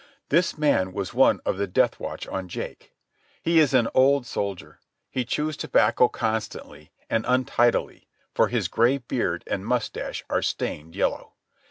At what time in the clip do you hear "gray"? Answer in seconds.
8.67-8.97